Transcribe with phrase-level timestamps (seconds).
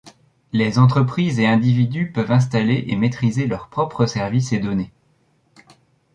[0.51, 4.91] Les entreprises et individus peuvent installer et maîtriser leurs propres services et données.